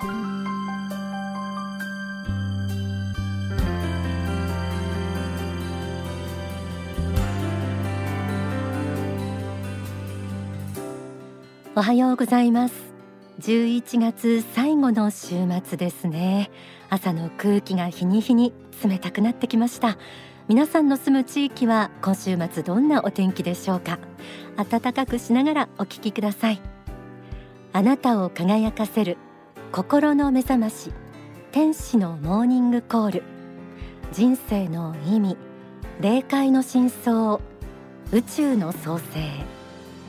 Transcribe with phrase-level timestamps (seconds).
[0.00, 0.04] お
[11.82, 12.74] はようございます。
[13.40, 15.34] 11月最後の週
[15.64, 16.52] 末ですね。
[16.90, 18.52] 朝の空気が日に日に
[18.84, 19.98] 冷たくなってきました。
[20.46, 23.98] 皆さんの住む地域は今週末どんなお天気でしょうか。
[24.56, 26.60] 暖かくしながらお聞きください。
[27.72, 29.18] あなたを輝かせる
[29.70, 30.92] 心の目覚まし
[31.52, 33.22] 天使のモーニングコール。
[34.12, 35.36] 人生の意味
[36.00, 37.38] 霊界の真相
[38.10, 39.44] 宇宙の創生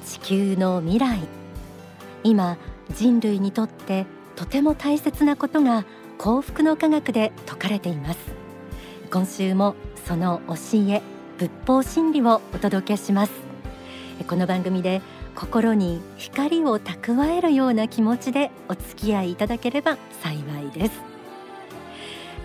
[0.06, 1.20] 地球の未来。
[2.24, 2.58] 今
[2.96, 4.06] 人類にとって
[4.38, 5.84] とても大切なことが
[6.18, 8.20] 幸福の科学で説かれています。
[9.12, 10.56] 今週もその教
[10.90, 11.02] え
[11.38, 13.34] 仏法真理をお届けします。
[14.26, 15.02] この番組で
[15.40, 21.02] 心に光を蓄えるような気持ちでお付き合いいただければ幸いです。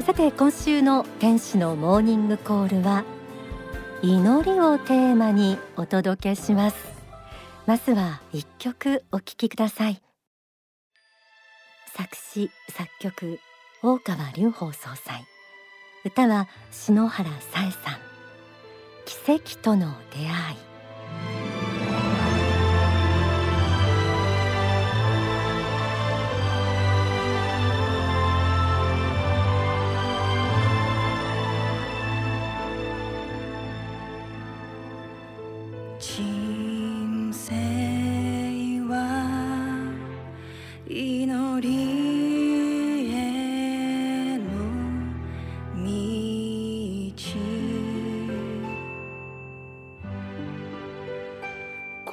[0.07, 3.05] さて今週の天使のモーニングコールは
[4.03, 6.77] 祈りをテーマにお届けします。
[7.67, 10.01] まずは一曲お聴きください。
[11.97, 13.41] 作詞作曲
[13.83, 15.25] 大川隆法総裁。
[16.05, 17.99] 歌は篠原さえさん
[19.05, 20.74] 奇跡との出会い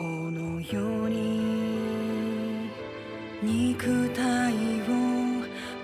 [0.02, 2.71] この世に
[3.44, 4.52] 肉体
[4.89, 4.94] を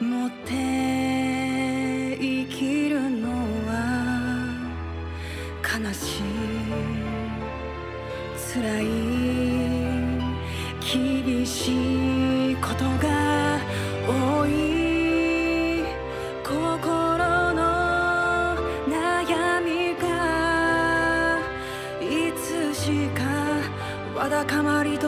[0.03, 3.29] 持って生きるの
[3.67, 4.57] は
[5.61, 6.23] 悲しい
[8.55, 8.85] 辛い
[10.81, 11.96] 厳しい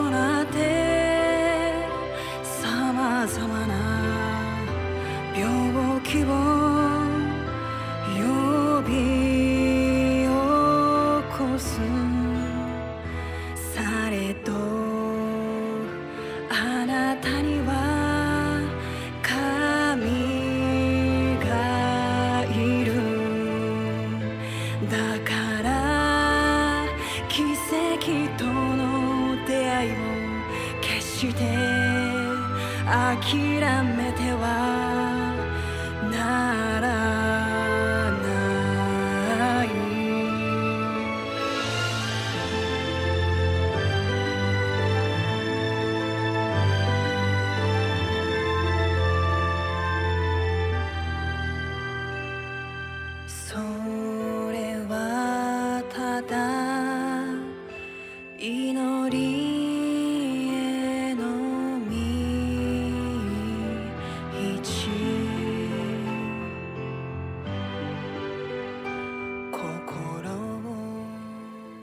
[0.00, 0.39] gonna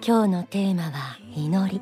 [0.08, 1.82] 今日のテーマは祈り。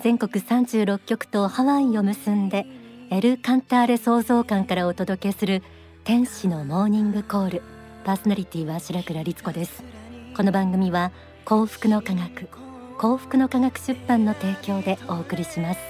[0.00, 2.64] 全国36局とハワイを結んで
[3.10, 5.62] エル・カンターレ創造館からお届けする
[6.04, 7.62] 天使のモーニングコール。
[8.02, 9.84] パーソナリティは白倉律子です。
[10.34, 11.12] この番組は
[11.44, 12.48] 幸福の科学
[12.96, 15.80] 幸福の科学出版の提供でお送りします。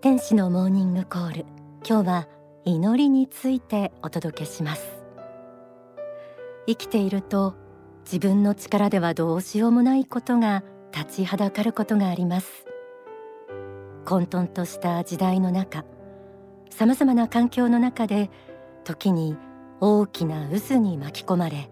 [0.00, 1.46] 天使のモーニングコール。
[1.84, 2.28] 今日は
[2.64, 5.02] 祈りについてお届けします。
[6.68, 7.56] 生きていると
[8.04, 12.66] 自分の力ではどうしようもないことが立ちはだかることがあります。
[14.04, 15.84] 混沌とした時代の中
[16.70, 18.30] さまざまな環境の中で
[18.84, 19.36] 時に
[19.80, 21.68] 大きな渦に巻き込まれ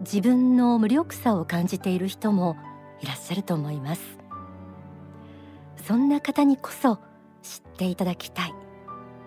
[0.00, 2.56] 自分の無力さを感じている人も
[3.00, 4.18] いらっしゃると思います。
[5.86, 6.98] そんな方にこそ
[7.42, 8.54] 知っていただきたい。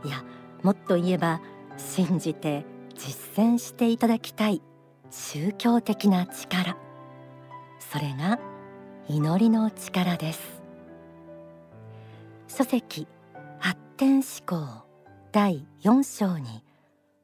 [0.04, 0.24] いや
[0.66, 1.42] もっと言えば
[1.78, 2.66] 信じて
[2.96, 4.64] 実践していただきたい
[5.12, 6.76] 宗教的な力。
[7.78, 8.40] それが
[9.08, 10.64] 祈りの力です。
[12.48, 13.08] 書籍
[13.60, 14.88] 発展思考
[15.32, 16.64] 第4章に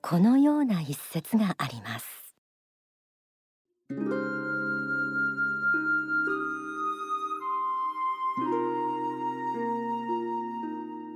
[0.03, 2.35] このような一節があります。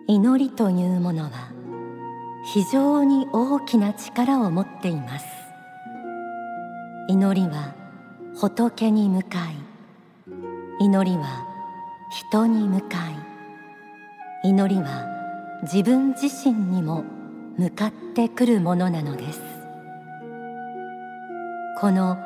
[0.07, 1.64] 祈りというものは
[2.53, 5.25] 非常に大きな力を持っています。
[7.07, 7.73] 祈りは
[8.35, 9.55] 仏に向かい
[10.79, 11.45] 祈りは
[12.11, 12.97] 人に向か
[14.43, 15.07] い祈りは
[15.63, 17.03] 自分自身にも
[17.57, 19.41] 向かってくるものなのです。
[21.79, 22.17] この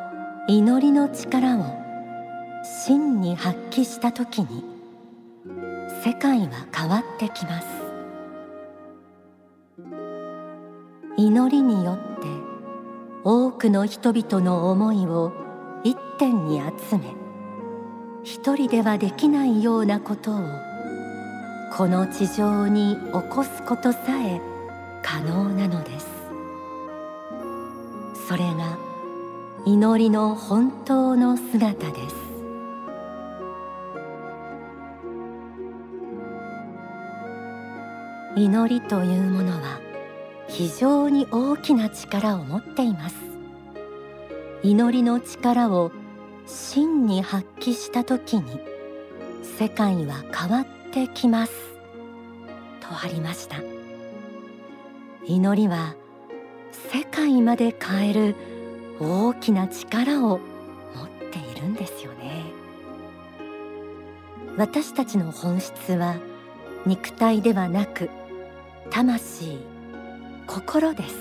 [0.47, 1.79] 祈りの力を
[2.85, 4.65] 真に発揮した時に
[6.03, 7.78] 世界は変わってきます。
[11.19, 12.27] 祈りによって
[13.25, 15.33] 多くの人々の思いを
[15.83, 17.13] 一点に集め
[18.23, 20.39] 一人ではできないようなことを
[21.75, 24.39] この地上に起こすことさえ
[25.03, 26.07] 可能なのです。
[28.25, 28.77] それが
[29.65, 32.15] 祈りの本当の姿です。
[38.37, 39.88] 祈りというものは
[40.49, 43.15] 非常に大きな力を持っています。
[44.61, 45.91] 祈りの力を
[46.45, 48.59] 真に発揮した時に
[49.57, 51.53] 世界は変わってきます。
[52.81, 53.57] とありました。
[55.25, 55.95] 祈りは
[56.91, 58.35] 世界まで変える
[58.99, 60.39] 大きな力を
[60.95, 62.43] 持っているんですよね。
[64.57, 66.15] 私たちの本質は
[66.85, 68.09] 肉体ではなく
[68.89, 69.78] 魂。
[70.49, 71.15] 心です。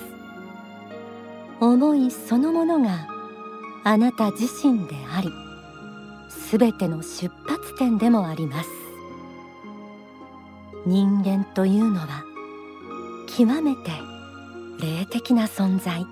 [1.60, 3.08] 思いそのものが
[3.84, 5.28] あなた自身であり
[6.30, 8.70] すべての出発点でもあります。
[10.86, 12.24] 人間というのは
[13.26, 13.90] 極めて
[14.80, 16.06] 霊的な存在。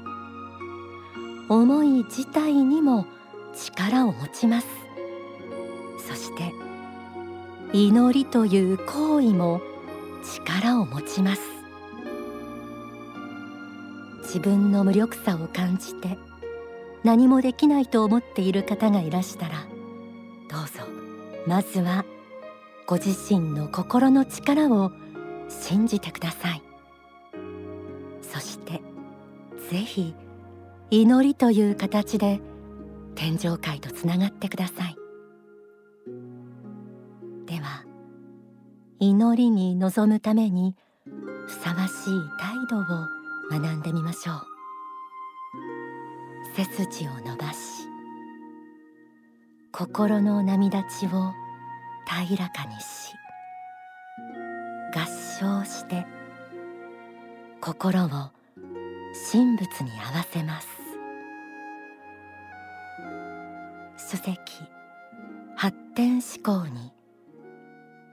[1.49, 3.07] 思い自体にも
[3.55, 4.67] 力を持ちます。
[6.07, 6.53] そして
[7.73, 9.63] 祈りという行為も
[10.23, 11.56] 力を持ちます。
[14.27, 16.19] 自分の無力さを感じて
[17.05, 19.65] 何もできないと思っている方がいらしたら
[20.51, 20.83] どうぞ。
[21.47, 22.05] まずは
[22.89, 24.91] ご自身の心の力を
[25.49, 26.63] 信じてください。
[28.21, 28.83] そして
[29.71, 30.13] ぜひ
[30.91, 32.41] 祈りという形で
[33.15, 34.97] 天上界とつながってください。
[37.47, 37.85] では
[38.99, 40.75] 祈りに臨むために
[41.47, 44.47] ふさわしい態度を学んでみましょう。
[46.57, 47.87] 背筋を伸ばし
[49.73, 51.35] 心の波立ちを
[52.07, 53.13] 平らかにし
[54.95, 55.07] 合
[55.39, 56.07] 唱して
[57.61, 58.09] 心を
[59.31, 60.69] 神仏に合わせます。
[63.99, 64.37] 書籍
[65.57, 66.93] 発展思考に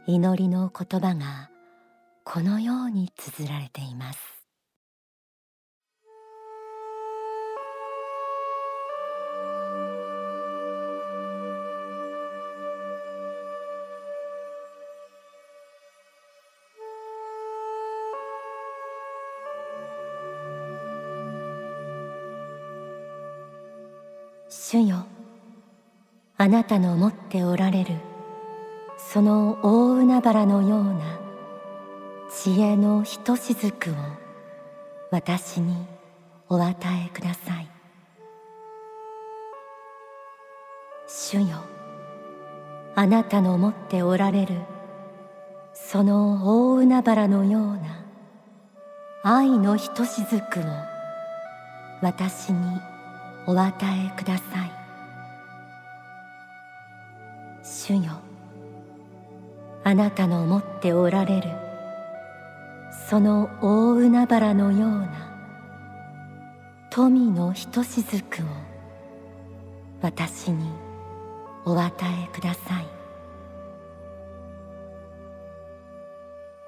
[0.06, 1.50] 祈りの言葉が
[2.26, 4.43] このように綴られています。
[24.74, 25.06] 主よ。
[26.36, 27.94] あなたの持っておられる
[28.98, 31.20] その大海原のような
[32.32, 33.94] 知恵のひとしずくを
[35.12, 35.76] 私に
[36.50, 36.76] お与
[37.06, 37.70] えください。
[41.08, 41.46] 主よ。
[42.96, 44.56] あなたの持っておられる
[45.76, 48.04] その大海原のような
[49.22, 50.64] 愛のひとしずくを
[52.02, 52.93] 私に
[53.46, 54.72] お与えください。
[57.64, 58.20] 主よ
[59.84, 61.50] あなたの持っておられる
[63.10, 65.10] その大海原のような
[66.90, 68.46] 富のひとしずくを
[70.02, 70.70] 私に
[71.66, 72.86] お与えください。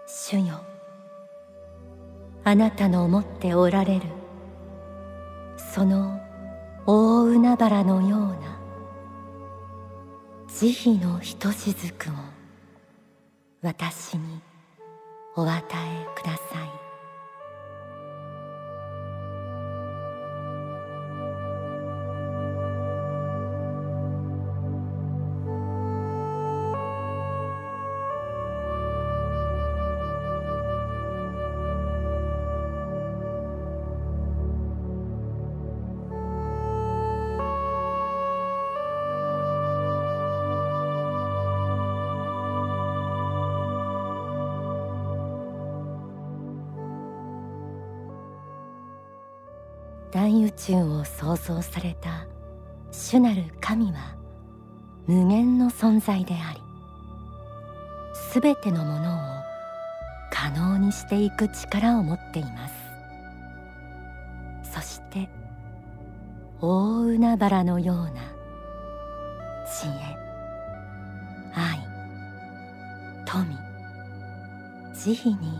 [0.07, 0.61] 主よ
[2.43, 4.01] あなたの持っておられる
[5.57, 6.19] その
[6.87, 8.59] 大海原のような
[10.47, 12.13] 慈悲のひとしずくを
[13.63, 14.39] 私に
[15.35, 16.84] お与えください。
[50.25, 52.25] 大宇宙を創造された
[52.91, 54.15] 主なる神は
[55.05, 56.59] 無限の存在であり
[58.31, 59.19] すべてのものを
[60.31, 62.73] 可能にしていく力を持っています。
[64.73, 65.29] そして
[66.59, 68.13] 大海原のような
[69.63, 69.91] 知恵
[71.53, 71.87] 愛
[73.27, 73.45] 富
[74.91, 75.59] 慈悲に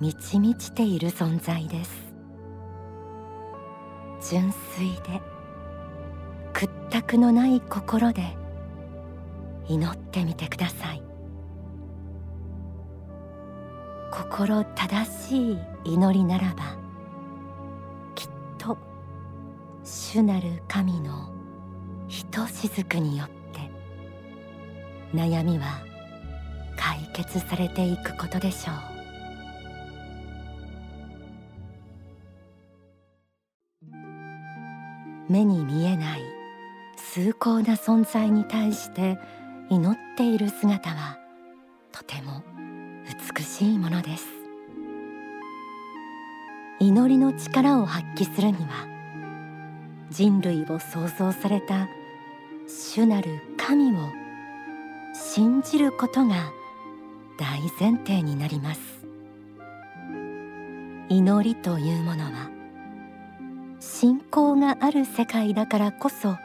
[0.00, 2.11] 満ち満ちている存在です。
[4.32, 5.20] 純粋で
[6.54, 8.34] 屈託のない心で
[9.68, 11.02] 祈ってみてください。
[14.10, 16.78] 心正しい祈りならば
[18.14, 18.78] きっと
[19.84, 21.28] 主なる神の
[22.08, 23.70] ひとしずくによって
[25.14, 25.82] 悩みは
[26.78, 28.91] 解決されていくことでしょう。
[35.28, 36.22] 目に見えない
[36.96, 39.18] 崇高な存在に対して
[39.70, 41.18] 祈っている姿は
[41.90, 42.42] とても
[43.36, 44.26] 美しいものです。
[46.80, 48.88] 祈りの力を発揮するには
[50.10, 51.88] 人類を創造された
[52.66, 54.10] 主なる神を
[55.14, 56.52] 信じることが
[57.38, 58.80] 大前提になります。
[61.08, 62.51] 祈りというものは
[64.02, 66.36] 信仰がある世界だからこそ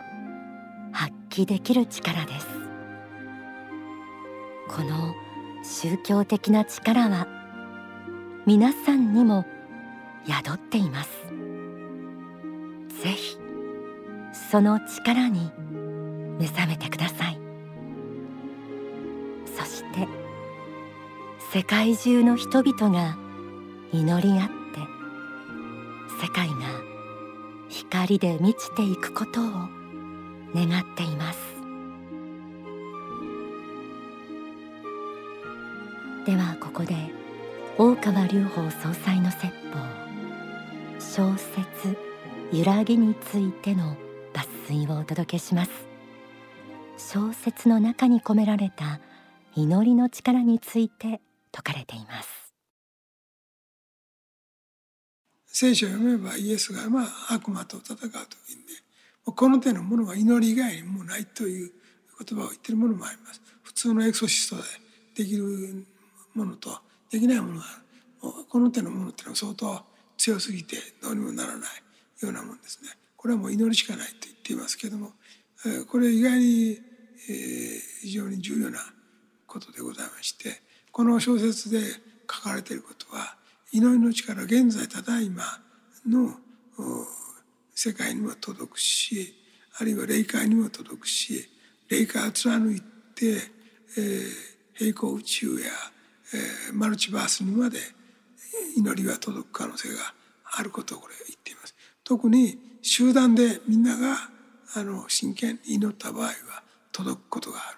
[0.92, 2.46] 発揮できる力です。
[4.70, 5.16] この
[5.64, 7.28] 宗教的な力は
[8.46, 9.44] 皆さんにも
[10.28, 11.10] 宿っています。
[13.02, 13.40] ぜひ
[14.52, 15.52] その力に
[16.38, 17.40] 目覚めてください。
[19.48, 20.08] そして
[21.52, 23.18] 世界中の人々が
[23.92, 24.54] 祈り合って
[26.22, 26.97] 世界が
[27.90, 29.44] 光で満ちていくことを
[30.54, 31.40] 願っています。
[36.26, 36.96] ではここで
[37.78, 39.80] 大川隆法総裁の説法
[41.00, 41.98] 小説
[42.52, 43.96] 揺らぎについての
[44.34, 45.72] 抜粋をお届けします。
[46.98, 49.00] 小説の中に込められた
[49.56, 51.22] 祈りの力について
[51.54, 52.47] 説かれています。
[55.60, 58.22] 聖書を読めばイエスがまあ悪魔と戦う時にね
[59.26, 61.72] この手のものは祈り以外にもうないという
[62.24, 63.42] 言葉を言ってるものもあります。
[63.64, 64.62] 普通のエクソシストで
[65.16, 65.84] できる
[66.36, 66.70] ものと
[67.10, 67.64] できないものが
[68.22, 69.84] あるこの手のものっていうのは相当
[70.18, 71.70] 強すぎてどうにもならない
[72.22, 72.90] ようなもんですね。
[73.16, 75.14] これはもう祈りしかないと言っていますけども
[75.90, 76.78] これ意外に
[78.04, 78.78] 非常に重要な
[79.48, 80.62] ことでございまして
[80.92, 81.80] この小説で
[82.32, 83.37] 書かれていることは
[83.72, 85.44] 祈りの力現在ただいま
[86.08, 86.36] の
[87.74, 89.34] 世界にも届くし
[89.80, 91.48] あるいは霊界にも届くし
[91.90, 93.38] 霊界を貫いて、
[93.98, 94.28] えー、
[94.74, 95.70] 平行宇宙や、
[96.34, 97.80] えー、マルチバースにまで
[98.76, 100.14] 祈りは届く可能性が
[100.56, 101.76] あることをこれ言っています。
[102.04, 104.16] 特に集団でみんなが
[104.76, 106.34] あの真剣に祈った場合は
[106.92, 107.78] 届くことがある。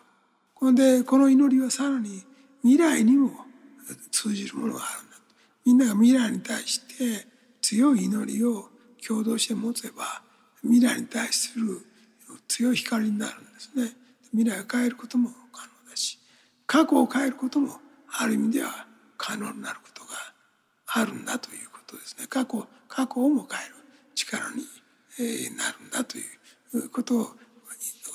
[0.55, 2.23] ほんでこの祈りはさらに
[2.61, 3.31] 未来にも
[4.11, 5.08] 通じるものがある。
[5.69, 7.27] みんなが未来に対して
[7.61, 8.69] 強い祈りを
[9.07, 10.23] 共同して持てば
[10.63, 11.79] 未来に対する
[12.47, 13.91] 強い光になるんですね。
[14.31, 16.17] 未来を変えることも可能だし
[16.65, 17.75] 過去を変えることも
[18.17, 20.09] ある意味では可能になることが
[20.87, 22.25] あるんだということですね。
[22.27, 23.75] 過去過去をも変える
[24.15, 24.65] 力に
[25.55, 26.21] なるんだとい
[26.73, 27.25] うことを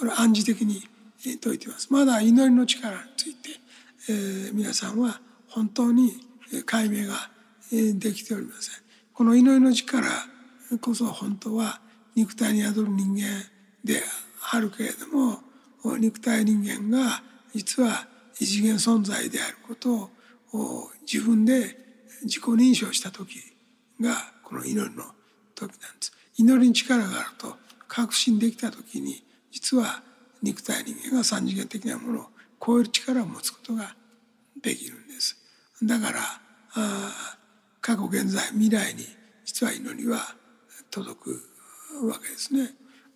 [0.00, 0.82] これ暗示的に
[1.18, 1.92] 説いています。
[1.92, 3.50] まだ祈りの力について、
[4.08, 6.14] えー、皆さんは本当に
[6.66, 7.32] 解明が
[7.94, 8.74] できておりません。
[9.12, 10.06] この祈りの力
[10.80, 11.80] こそ本当は
[12.14, 13.22] 肉体に宿る人間
[13.84, 14.02] で
[14.50, 15.40] あるけれども
[15.98, 17.22] 肉体人間が
[17.54, 18.06] 実は
[18.40, 20.10] 異次元存在であること
[20.52, 21.76] を自分で
[22.22, 23.38] 自己認証した時
[24.00, 25.04] がこの祈りの
[25.54, 26.12] 時なんです。
[26.36, 30.02] 祈りに力があると確信できた時に実は
[30.42, 32.26] 肉体人間が三次元的なものを
[32.64, 33.94] 超える力を持つことが
[34.60, 35.36] できるんです。
[35.82, 36.20] だから
[36.74, 37.36] あ
[37.84, 39.04] 過去現在未来に
[39.44, 40.34] 実は祈りは
[40.90, 41.42] 届く
[42.08, 42.70] わけですね。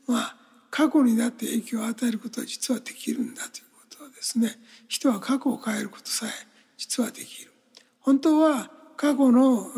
[0.07, 0.37] まあ
[0.71, 3.65] 過去にだって影響を与えることは実はできるんだという
[3.99, 4.57] ことですね。
[4.87, 6.31] 人は過去を変えることさえ
[6.77, 7.51] 実はできる。
[8.01, 9.71] 本当は過去の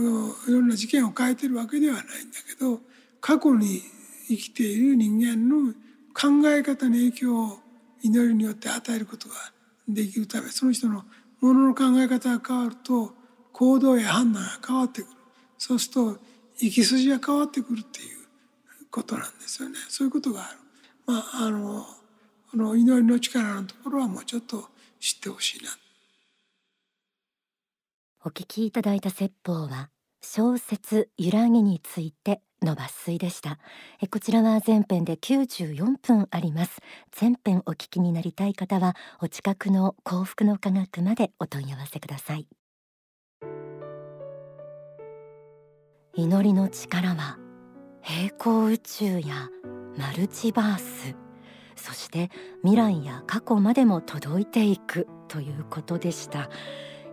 [0.49, 2.81] いろんな事件を変えてるわけではないんだけど
[3.21, 3.83] 過去に
[4.27, 5.73] 生きている人間の
[6.15, 7.59] 考え方に影響を
[8.03, 9.37] 祈りによって与えることが
[9.87, 11.05] できるためその人の
[11.41, 13.20] ものの考え方が変わると
[13.61, 15.11] 行動や判断が変わってくる。
[15.59, 16.19] そうすると
[16.57, 18.17] 生き筋が変わってくるっていう
[18.91, 19.77] ことなんですよね。
[19.91, 20.59] そういうことがある。
[21.05, 21.85] まああの
[22.51, 24.65] この祈りの力のところはもうちょっと
[24.99, 25.69] 知ってほしいな。
[28.25, 29.91] お聞きいただいた説法は
[30.23, 33.59] 小説揺らぎについての抜粋でした。
[34.01, 36.81] えこちらは全編で94分あります。
[37.13, 42.60] 全編お聞きになりたい方はお近くの幸福の科学までお問い合わせください。
[46.21, 47.39] 祈りの力は
[48.03, 49.49] 平行宇宙や
[49.97, 51.17] マルチバース
[51.77, 52.29] そして
[52.61, 56.51] 未来や過去までも届いていくということでした。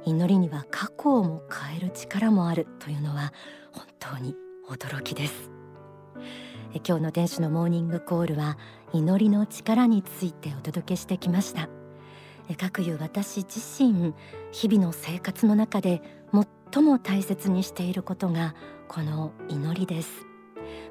[0.03, 3.31] 祈りには過去をも変える力もあるというのは
[3.71, 4.35] 本当に
[4.67, 5.51] 驚きです。
[6.85, 8.57] 今日の天使のモーニングコールは
[8.91, 11.69] 祈りの力についてお届けしてきました。
[12.57, 14.13] 各有私自身
[14.51, 16.01] 日々の生活の中で
[16.71, 18.55] 最も大切にしていることが
[18.88, 20.25] この祈りです。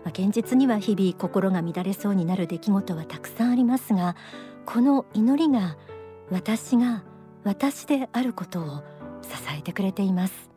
[0.04, 4.16] まあ、現実には日々心が乱れそうになる出来事はたくさんありますが
[4.64, 5.76] この祈りが
[6.30, 7.04] 私が
[7.45, 8.85] 私であることを
[9.23, 10.50] 支えてくれています。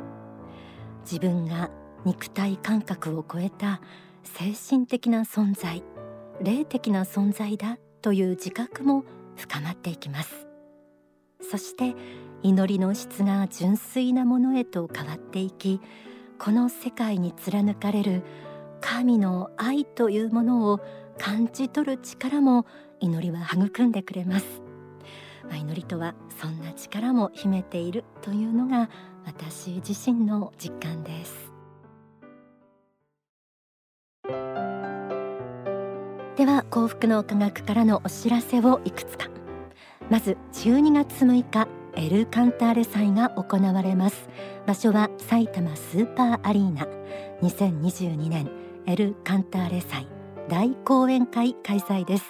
[1.01, 1.69] 自分が
[2.05, 3.81] 肉体感覚を超えた
[4.23, 5.83] 精神的な存在
[6.41, 9.03] 霊的な存在だという自覚も
[9.35, 10.48] 深まっていきます。
[11.41, 11.95] そして
[12.43, 15.81] 祈りの質が純粋なものへと変わっていき
[16.37, 18.23] この世界に貫かれる
[18.81, 20.79] 神の愛というものを
[21.17, 22.65] 感じ取る力も
[23.01, 24.45] 祈りは育んでくれます、
[25.43, 28.89] まあ、祈りとはそんな力も秘めているというのが
[29.25, 31.51] 私自身の実感です。
[36.39, 39.38] では幸福の科学からのお知らせをいくつか。
[40.09, 44.29] まず12月6日エルカンターレ祭が行われます。
[44.65, 46.87] 場所は埼玉スーパーアリーナ。
[47.41, 48.49] 2022年
[48.85, 50.07] エルカンターレ祭
[50.47, 52.25] 大講演会開催です、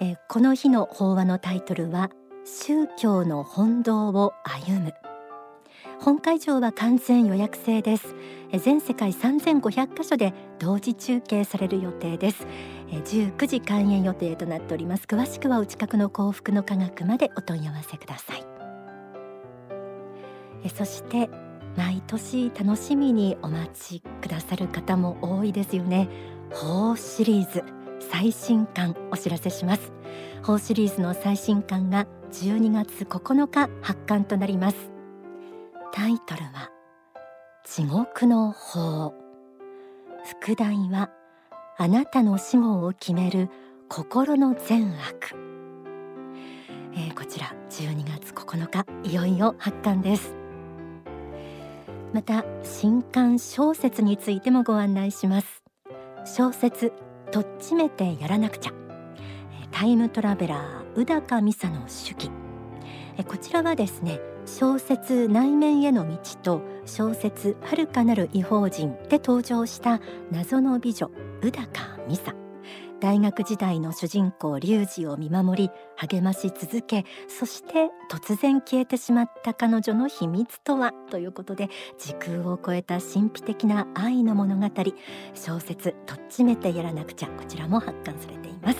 [0.00, 2.10] えー、この日の法話のタイトルは
[2.44, 4.92] 宗教の本道を歩む。
[6.00, 8.14] 本会場は完全予約制です。
[8.58, 12.46] 全世界3500カ所で同時中継される予定です。
[13.02, 15.04] 19時開演予定となっております。
[15.04, 18.44] 詳しくはお近くの幸福の科学までお問い合わせください。
[20.70, 21.28] そして
[21.76, 26.08] 毎年楽しみにお待ちくださる方も多いですよね。
[26.52, 27.64] 法シリーズ。
[28.10, 29.92] 最新刊お知らせします。
[30.42, 34.90] 法シリーズの最新刊が12月9日発刊となります。
[35.92, 36.70] タイトルは
[37.64, 39.14] 地獄の法。
[40.40, 41.10] 副題は
[41.76, 43.50] あなたの死後を決める
[43.88, 45.34] 心の善悪、
[46.94, 50.36] えー、こちら12月9日いよいよ発刊です。
[52.12, 55.64] また新刊小説についてもご案内します。
[56.24, 56.92] 小説
[57.32, 58.72] とっちめてやらなくちゃ。
[59.72, 62.30] タイムトラベラー宇高美沙の手記。
[63.26, 71.10] こちらはですね小説内面への道と小説遥かなる異邦人で登場した謎の美女
[71.44, 71.66] 宇高
[72.08, 72.34] 美沙
[73.00, 80.92] 大学時代の主人公リュウジを見守り励まし続けそして突然消えてしまった彼女の秘密とは？
[81.10, 84.70] ということで時空を超えた神秘的な愛の物語。
[85.34, 87.28] 小説とっちめてやらなくちゃ。
[87.28, 88.78] こちらも発刊されています。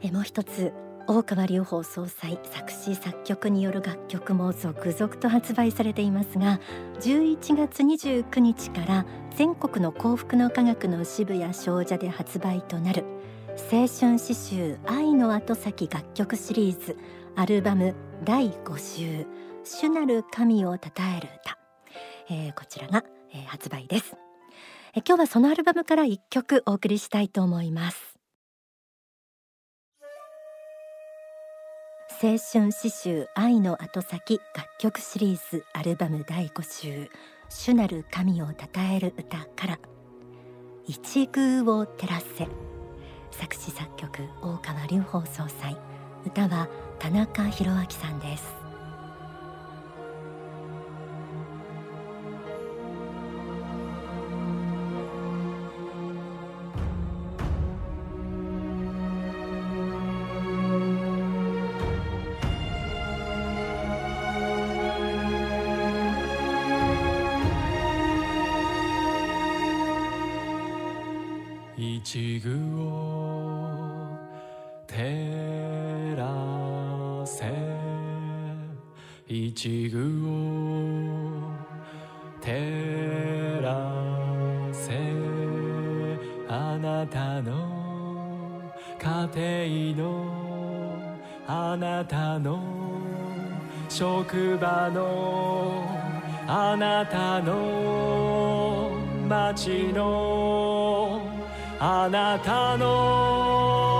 [0.00, 0.72] えもう一つ。
[1.08, 6.58] 大川隆法総裁作詞作曲による楽曲も続々と発売されていますが
[7.00, 13.04] 11月29日から全国の幸福の科学の支部や商社で発売となる
[13.70, 16.96] 青春詩集愛の後先楽曲シリーズ
[17.36, 19.26] アルバム第5週
[19.62, 20.80] 主なる神を称
[21.16, 21.58] える歌、
[22.30, 24.16] えー、こちらが、えー、発売です、
[24.94, 28.15] えー、今日はそのアルバムから1曲お送りしたいと思います。
[32.08, 37.10] 青春詩集愛の後先楽曲シリーズアルバム第5集
[37.50, 38.54] 主なる神を称
[38.94, 39.78] える歌から。
[40.86, 42.48] 一宮を照らせ。
[43.32, 45.76] 作詞作曲大川隆法総裁。
[46.24, 48.65] 歌は田中博明さんです。
[72.08, 74.16] 一具を
[74.86, 77.52] 照らせ
[79.26, 81.50] 一具を
[82.40, 83.92] 照ら
[84.72, 84.92] せ
[86.48, 92.62] あなたの家庭のあなたの
[93.88, 95.84] 職場の
[96.46, 98.92] あなたの
[99.28, 101.35] 街の
[101.78, 103.95] あなたの